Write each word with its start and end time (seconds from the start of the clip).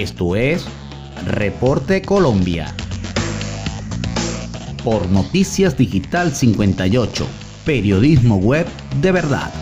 Esto 0.00 0.34
es 0.34 0.64
Reporte 1.26 2.00
Colombia. 2.00 2.74
Por 4.82 5.06
Noticias 5.10 5.76
Digital 5.76 6.32
58, 6.32 7.26
periodismo 7.66 8.38
web 8.38 8.66
de 9.02 9.12
verdad. 9.12 9.52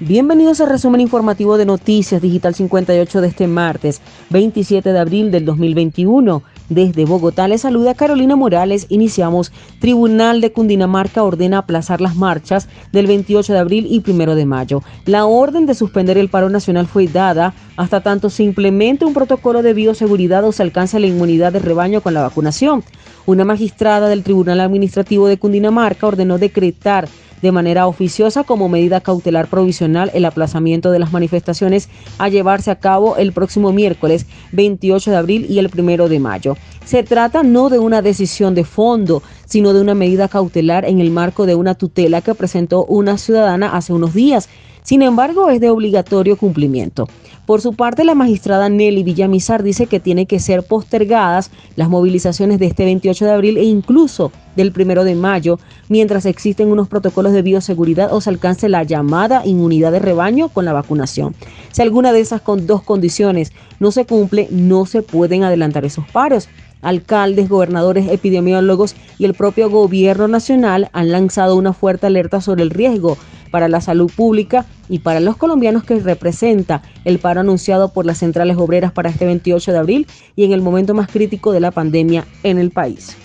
Bienvenidos 0.00 0.60
al 0.60 0.70
resumen 0.70 1.00
informativo 1.00 1.56
de 1.58 1.64
Noticias 1.64 2.20
Digital 2.20 2.56
58 2.56 3.20
de 3.20 3.28
este 3.28 3.46
martes 3.46 4.00
27 4.30 4.92
de 4.92 4.98
abril 4.98 5.30
del 5.30 5.44
2021. 5.44 6.42
Desde 6.70 7.04
Bogotá 7.04 7.48
le 7.48 7.58
saluda 7.58 7.94
Carolina 7.94 8.36
Morales. 8.36 8.86
Iniciamos. 8.90 9.52
Tribunal 9.80 10.40
de 10.40 10.52
Cundinamarca 10.52 11.24
ordena 11.24 11.58
aplazar 11.58 12.00
las 12.00 12.14
marchas 12.14 12.68
del 12.92 13.08
28 13.08 13.52
de 13.52 13.58
abril 13.58 13.86
y 13.90 14.08
1 14.08 14.36
de 14.36 14.46
mayo. 14.46 14.82
La 15.04 15.26
orden 15.26 15.66
de 15.66 15.74
suspender 15.74 16.16
el 16.16 16.28
paro 16.28 16.48
nacional 16.48 16.86
fue 16.86 17.08
dada 17.08 17.54
hasta 17.76 18.02
tanto 18.02 18.30
se 18.30 18.44
implemente 18.44 19.04
un 19.04 19.14
protocolo 19.14 19.62
de 19.62 19.74
bioseguridad 19.74 20.44
o 20.44 20.52
se 20.52 20.62
alcance 20.62 21.00
la 21.00 21.08
inmunidad 21.08 21.52
de 21.52 21.58
rebaño 21.58 22.02
con 22.02 22.14
la 22.14 22.22
vacunación. 22.22 22.84
Una 23.30 23.44
magistrada 23.44 24.08
del 24.08 24.24
Tribunal 24.24 24.58
Administrativo 24.58 25.28
de 25.28 25.38
Cundinamarca 25.38 26.08
ordenó 26.08 26.36
decretar 26.36 27.08
de 27.40 27.52
manera 27.52 27.86
oficiosa 27.86 28.42
como 28.42 28.68
medida 28.68 29.00
cautelar 29.00 29.46
provisional 29.46 30.10
el 30.14 30.24
aplazamiento 30.24 30.90
de 30.90 30.98
las 30.98 31.12
manifestaciones 31.12 31.88
a 32.18 32.28
llevarse 32.28 32.72
a 32.72 32.80
cabo 32.80 33.18
el 33.18 33.32
próximo 33.32 33.72
miércoles 33.72 34.26
28 34.50 35.12
de 35.12 35.16
abril 35.16 35.46
y 35.48 35.60
el 35.60 35.70
primero 35.70 36.08
de 36.08 36.18
mayo. 36.18 36.56
Se 36.84 37.04
trata 37.04 37.44
no 37.44 37.68
de 37.68 37.78
una 37.78 38.02
decisión 38.02 38.56
de 38.56 38.64
fondo, 38.64 39.22
sino 39.46 39.72
de 39.74 39.80
una 39.80 39.94
medida 39.94 40.26
cautelar 40.26 40.84
en 40.84 40.98
el 40.98 41.12
marco 41.12 41.46
de 41.46 41.54
una 41.54 41.76
tutela 41.76 42.22
que 42.22 42.34
presentó 42.34 42.84
una 42.84 43.16
ciudadana 43.16 43.76
hace 43.76 43.92
unos 43.92 44.12
días. 44.12 44.48
Sin 44.82 45.02
embargo, 45.02 45.50
es 45.50 45.60
de 45.60 45.70
obligatorio 45.70 46.36
cumplimiento. 46.36 47.06
Por 47.50 47.60
su 47.60 47.72
parte, 47.72 48.04
la 48.04 48.14
magistrada 48.14 48.68
Nelly 48.68 49.02
Villamizar 49.02 49.64
dice 49.64 49.86
que 49.86 49.98
tiene 49.98 50.26
que 50.26 50.38
ser 50.38 50.62
postergadas 50.62 51.50
las 51.74 51.88
movilizaciones 51.88 52.60
de 52.60 52.66
este 52.66 52.84
28 52.84 53.24
de 53.24 53.30
abril 53.32 53.56
e 53.58 53.64
incluso 53.64 54.30
del 54.54 54.72
1 54.72 55.02
de 55.02 55.16
mayo, 55.16 55.58
mientras 55.88 56.26
existen 56.26 56.70
unos 56.70 56.86
protocolos 56.86 57.32
de 57.32 57.42
bioseguridad 57.42 58.14
o 58.14 58.20
se 58.20 58.30
alcance 58.30 58.68
la 58.68 58.84
llamada 58.84 59.44
inmunidad 59.44 59.90
de 59.90 59.98
rebaño 59.98 60.48
con 60.48 60.64
la 60.64 60.72
vacunación. 60.72 61.34
Si 61.72 61.82
alguna 61.82 62.12
de 62.12 62.20
esas 62.20 62.40
dos 62.44 62.84
condiciones 62.84 63.50
no 63.80 63.90
se 63.90 64.04
cumple, 64.04 64.46
no 64.52 64.86
se 64.86 65.02
pueden 65.02 65.42
adelantar 65.42 65.84
esos 65.84 66.06
paros 66.08 66.48
alcaldes, 66.82 67.48
gobernadores, 67.48 68.08
epidemiólogos 68.08 68.94
y 69.18 69.24
el 69.24 69.34
propio 69.34 69.70
gobierno 69.70 70.28
nacional 70.28 70.88
han 70.92 71.10
lanzado 71.10 71.56
una 71.56 71.72
fuerte 71.72 72.06
alerta 72.06 72.40
sobre 72.40 72.62
el 72.62 72.70
riesgo 72.70 73.18
para 73.50 73.68
la 73.68 73.80
salud 73.80 74.10
pública 74.14 74.66
y 74.88 75.00
para 75.00 75.18
los 75.20 75.36
colombianos 75.36 75.84
que 75.84 76.00
representa 76.00 76.82
el 77.04 77.18
paro 77.18 77.40
anunciado 77.40 77.92
por 77.92 78.06
las 78.06 78.18
centrales 78.18 78.56
obreras 78.56 78.92
para 78.92 79.10
este 79.10 79.26
28 79.26 79.72
de 79.72 79.78
abril 79.78 80.06
y 80.36 80.44
en 80.44 80.52
el 80.52 80.62
momento 80.62 80.94
más 80.94 81.08
crítico 81.08 81.50
de 81.52 81.60
la 81.60 81.70
pandemia 81.70 82.24
en 82.42 82.58
el 82.58 82.70
país. 82.70 83.16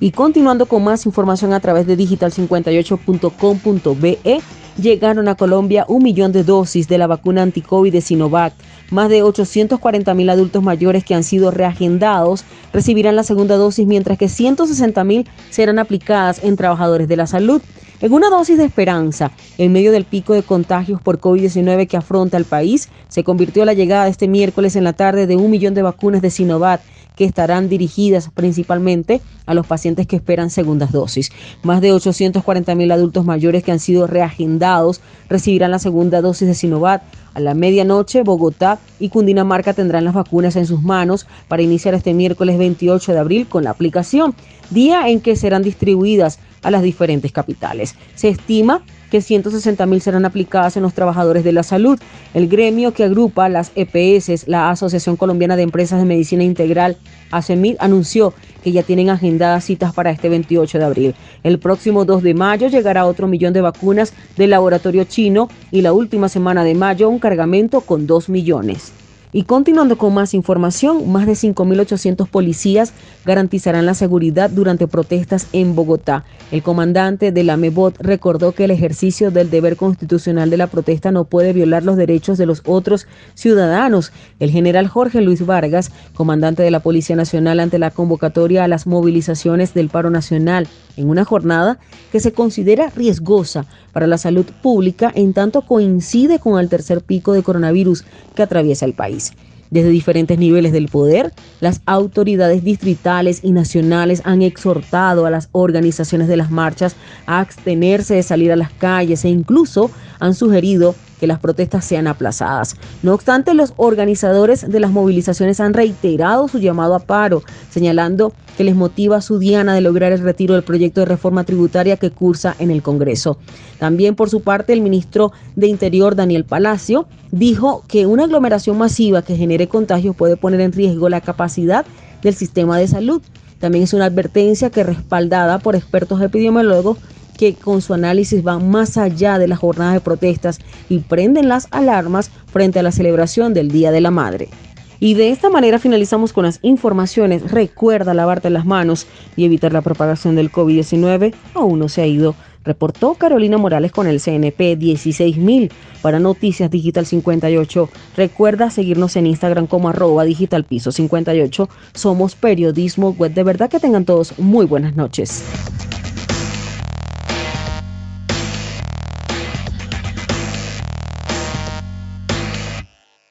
Y 0.00 0.12
continuando 0.12 0.66
con 0.66 0.82
más 0.82 1.04
información 1.04 1.52
a 1.52 1.60
través 1.60 1.86
de 1.86 1.98
digital58.com.be, 1.98 4.40
llegaron 4.80 5.28
a 5.28 5.34
Colombia 5.34 5.84
un 5.88 6.02
millón 6.02 6.32
de 6.32 6.42
dosis 6.42 6.88
de 6.88 6.96
la 6.96 7.06
vacuna 7.06 7.42
anti-COVID 7.42 7.92
de 7.92 8.00
Sinovac. 8.00 8.54
Más 8.90 9.10
de 9.10 9.22
840 9.22 10.14
mil 10.14 10.30
adultos 10.30 10.62
mayores 10.62 11.04
que 11.04 11.14
han 11.14 11.22
sido 11.22 11.50
reagendados 11.50 12.46
recibirán 12.72 13.14
la 13.14 13.24
segunda 13.24 13.56
dosis, 13.56 13.86
mientras 13.86 14.16
que 14.16 14.30
160 14.30 15.04
mil 15.04 15.28
serán 15.50 15.78
aplicadas 15.78 16.42
en 16.42 16.56
trabajadores 16.56 17.06
de 17.06 17.16
la 17.16 17.26
salud. 17.26 17.60
En 18.02 18.14
una 18.14 18.30
dosis 18.30 18.56
de 18.56 18.64
esperanza, 18.64 19.30
en 19.58 19.72
medio 19.72 19.92
del 19.92 20.06
pico 20.06 20.32
de 20.32 20.42
contagios 20.42 21.02
por 21.02 21.20
COVID-19 21.20 21.86
que 21.86 21.98
afronta 21.98 22.38
el 22.38 22.46
país, 22.46 22.88
se 23.08 23.24
convirtió 23.24 23.66
la 23.66 23.74
llegada 23.74 24.08
este 24.08 24.26
miércoles 24.26 24.74
en 24.74 24.84
la 24.84 24.94
tarde 24.94 25.26
de 25.26 25.36
un 25.36 25.50
millón 25.50 25.74
de 25.74 25.82
vacunas 25.82 26.22
de 26.22 26.30
Sinovac 26.30 26.80
que 27.14 27.26
estarán 27.26 27.68
dirigidas 27.68 28.30
principalmente 28.32 29.20
a 29.44 29.52
los 29.52 29.66
pacientes 29.66 30.06
que 30.06 30.16
esperan 30.16 30.48
segundas 30.48 30.92
dosis. 30.92 31.30
Más 31.62 31.82
de 31.82 31.92
840 31.92 32.74
mil 32.74 32.90
adultos 32.90 33.26
mayores 33.26 33.62
que 33.62 33.72
han 33.72 33.80
sido 33.80 34.06
reagendados 34.06 35.02
recibirán 35.28 35.70
la 35.70 35.78
segunda 35.78 36.22
dosis 36.22 36.48
de 36.48 36.54
Sinovac. 36.54 37.02
A 37.34 37.40
la 37.40 37.52
medianoche, 37.52 38.22
Bogotá 38.22 38.78
y 38.98 39.10
Cundinamarca 39.10 39.74
tendrán 39.74 40.06
las 40.06 40.14
vacunas 40.14 40.56
en 40.56 40.64
sus 40.64 40.82
manos 40.82 41.26
para 41.48 41.60
iniciar 41.60 41.92
este 41.92 42.14
miércoles 42.14 42.56
28 42.56 43.12
de 43.12 43.18
abril 43.18 43.46
con 43.46 43.64
la 43.64 43.70
aplicación, 43.70 44.34
día 44.70 45.06
en 45.10 45.20
que 45.20 45.36
serán 45.36 45.62
distribuidas 45.62 46.38
a 46.62 46.70
las 46.70 46.82
diferentes 46.82 47.32
capitales. 47.32 47.94
Se 48.14 48.28
estima 48.28 48.82
que 49.10 49.20
160 49.20 49.84
mil 49.86 50.00
serán 50.00 50.24
aplicadas 50.24 50.76
en 50.76 50.82
los 50.82 50.94
trabajadores 50.94 51.44
de 51.44 51.52
la 51.52 51.62
salud. 51.62 51.98
El 52.32 52.48
gremio 52.48 52.94
que 52.94 53.04
agrupa 53.04 53.48
las 53.48 53.72
EPS, 53.74 54.46
la 54.46 54.70
Asociación 54.70 55.16
Colombiana 55.16 55.56
de 55.56 55.62
Empresas 55.62 55.98
de 55.98 56.06
Medicina 56.06 56.44
Integral, 56.44 56.96
ACEMID, 57.32 57.76
anunció 57.80 58.32
que 58.62 58.72
ya 58.72 58.82
tienen 58.82 59.10
agendadas 59.10 59.64
citas 59.64 59.92
para 59.92 60.10
este 60.10 60.28
28 60.28 60.78
de 60.78 60.84
abril. 60.84 61.14
El 61.42 61.58
próximo 61.58 62.04
2 62.04 62.22
de 62.22 62.34
mayo 62.34 62.68
llegará 62.68 63.06
otro 63.06 63.26
millón 63.26 63.52
de 63.52 63.60
vacunas 63.60 64.12
del 64.36 64.50
laboratorio 64.50 65.04
chino 65.04 65.48
y 65.70 65.80
la 65.80 65.92
última 65.92 66.28
semana 66.28 66.62
de 66.62 66.74
mayo 66.74 67.08
un 67.08 67.18
cargamento 67.18 67.80
con 67.80 68.06
2 68.06 68.28
millones. 68.28 68.92
Y 69.32 69.44
continuando 69.44 69.96
con 69.96 70.12
más 70.12 70.34
información, 70.34 71.10
más 71.10 71.26
de 71.26 71.32
5.800 71.32 72.28
policías 72.28 72.92
garantizarán 73.24 73.86
la 73.86 73.94
seguridad 73.94 74.50
durante 74.50 74.88
protestas 74.88 75.46
en 75.52 75.76
Bogotá. 75.76 76.24
El 76.50 76.62
comandante 76.62 77.30
de 77.30 77.44
la 77.44 77.56
MEBOT 77.56 77.98
recordó 78.00 78.52
que 78.52 78.64
el 78.64 78.72
ejercicio 78.72 79.30
del 79.30 79.50
deber 79.50 79.76
constitucional 79.76 80.50
de 80.50 80.56
la 80.56 80.66
protesta 80.66 81.12
no 81.12 81.24
puede 81.24 81.52
violar 81.52 81.84
los 81.84 81.96
derechos 81.96 82.38
de 82.38 82.46
los 82.46 82.62
otros 82.66 83.06
ciudadanos. 83.34 84.12
El 84.40 84.50
general 84.50 84.88
Jorge 84.88 85.20
Luis 85.20 85.46
Vargas, 85.46 85.92
comandante 86.14 86.62
de 86.62 86.70
la 86.72 86.80
Policía 86.80 87.14
Nacional 87.14 87.60
ante 87.60 87.78
la 87.78 87.92
convocatoria 87.92 88.64
a 88.64 88.68
las 88.68 88.86
movilizaciones 88.86 89.74
del 89.74 89.90
paro 89.90 90.10
nacional 90.10 90.66
en 90.96 91.08
una 91.08 91.24
jornada 91.24 91.78
que 92.12 92.20
se 92.20 92.32
considera 92.32 92.90
riesgosa 92.90 93.66
para 93.92 94.06
la 94.06 94.18
salud 94.18 94.46
pública 94.62 95.12
en 95.14 95.32
tanto 95.32 95.62
coincide 95.62 96.38
con 96.38 96.58
el 96.58 96.68
tercer 96.68 97.02
pico 97.02 97.32
de 97.32 97.42
coronavirus 97.42 98.04
que 98.34 98.42
atraviesa 98.42 98.84
el 98.84 98.94
país. 98.94 99.32
Desde 99.70 99.90
diferentes 99.90 100.36
niveles 100.36 100.72
del 100.72 100.88
poder, 100.88 101.32
las 101.60 101.80
autoridades 101.86 102.64
distritales 102.64 103.40
y 103.44 103.52
nacionales 103.52 104.20
han 104.24 104.42
exhortado 104.42 105.26
a 105.26 105.30
las 105.30 105.48
organizaciones 105.52 106.26
de 106.26 106.36
las 106.36 106.50
marchas 106.50 106.96
a 107.26 107.38
abstenerse 107.38 108.14
de 108.14 108.24
salir 108.24 108.50
a 108.50 108.56
las 108.56 108.72
calles 108.72 109.24
e 109.24 109.28
incluso 109.28 109.90
han 110.18 110.34
sugerido 110.34 110.96
que 111.20 111.26
las 111.26 111.38
protestas 111.38 111.84
sean 111.84 112.06
aplazadas. 112.06 112.76
No 113.02 113.12
obstante, 113.12 113.52
los 113.52 113.74
organizadores 113.76 114.68
de 114.68 114.80
las 114.80 114.90
movilizaciones 114.90 115.60
han 115.60 115.74
reiterado 115.74 116.48
su 116.48 116.58
llamado 116.58 116.94
a 116.94 117.00
paro, 117.00 117.42
señalando 117.70 118.32
que 118.56 118.64
les 118.64 118.74
motiva 118.74 119.20
su 119.20 119.38
diana 119.38 119.74
de 119.74 119.82
lograr 119.82 120.12
el 120.12 120.20
retiro 120.20 120.54
del 120.54 120.64
proyecto 120.64 121.00
de 121.00 121.06
reforma 121.06 121.44
tributaria 121.44 121.98
que 121.98 122.10
cursa 122.10 122.56
en 122.58 122.70
el 122.70 122.82
Congreso. 122.82 123.38
También 123.78 124.14
por 124.14 124.30
su 124.30 124.40
parte, 124.40 124.72
el 124.72 124.80
ministro 124.80 125.32
de 125.56 125.66
Interior, 125.66 126.16
Daniel 126.16 126.44
Palacio, 126.44 127.06
dijo 127.30 127.84
que 127.86 128.06
una 128.06 128.24
aglomeración 128.24 128.78
masiva 128.78 129.22
que 129.22 129.36
genere 129.36 129.68
contagios 129.68 130.16
puede 130.16 130.36
poner 130.36 130.60
en 130.60 130.72
riesgo 130.72 131.08
la 131.08 131.20
capacidad 131.20 131.84
del 132.22 132.34
sistema 132.34 132.78
de 132.78 132.88
salud. 132.88 133.22
También 133.58 133.84
es 133.84 133.92
una 133.92 134.06
advertencia 134.06 134.70
que 134.70 134.84
respaldada 134.84 135.58
por 135.58 135.76
expertos 135.76 136.20
epidemiólogos 136.22 136.96
que 137.40 137.54
con 137.54 137.80
su 137.80 137.94
análisis 137.94 138.42
van 138.42 138.70
más 138.70 138.98
allá 138.98 139.38
de 139.38 139.48
las 139.48 139.58
jornadas 139.58 139.94
de 139.94 140.00
protestas 140.00 140.58
y 140.90 140.98
prenden 140.98 141.48
las 141.48 141.68
alarmas 141.70 142.30
frente 142.52 142.78
a 142.78 142.82
la 142.82 142.92
celebración 142.92 143.54
del 143.54 143.70
Día 143.70 143.92
de 143.92 144.02
la 144.02 144.10
Madre. 144.10 144.50
Y 144.98 145.14
de 145.14 145.30
esta 145.30 145.48
manera 145.48 145.78
finalizamos 145.78 146.34
con 146.34 146.44
las 146.44 146.58
informaciones. 146.60 147.50
Recuerda 147.50 148.12
lavarte 148.12 148.50
las 148.50 148.66
manos 148.66 149.06
y 149.36 149.46
evitar 149.46 149.72
la 149.72 149.80
propagación 149.80 150.36
del 150.36 150.52
COVID-19. 150.52 151.32
Aún 151.54 151.78
no 151.78 151.88
se 151.88 152.02
ha 152.02 152.06
ido. 152.06 152.34
Reportó 152.62 153.14
Carolina 153.14 153.56
Morales 153.56 153.90
con 153.90 154.06
el 154.06 154.20
CNP 154.20 154.76
16000 154.76 155.72
para 156.02 156.18
Noticias 156.18 156.70
Digital 156.70 157.06
58. 157.06 157.88
Recuerda 158.18 158.68
seguirnos 158.68 159.16
en 159.16 159.26
Instagram 159.26 159.66
como 159.66 159.88
arroba 159.88 160.24
digital 160.24 160.64
piso 160.64 160.92
58. 160.92 161.70
Somos 161.94 162.34
periodismo 162.34 163.12
web. 163.12 163.32
De 163.32 163.44
verdad 163.44 163.70
que 163.70 163.80
tengan 163.80 164.04
todos 164.04 164.38
muy 164.38 164.66
buenas 164.66 164.94
noches. 164.94 165.42